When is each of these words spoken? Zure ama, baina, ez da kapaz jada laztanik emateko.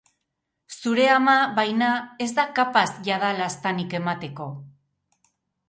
Zure 0.75 1.03
ama, 1.15 1.35
baina, 1.59 1.91
ez 2.25 2.29
da 2.41 2.47
kapaz 2.61 2.87
jada 3.11 3.31
laztanik 3.43 3.97
emateko. 4.03 4.51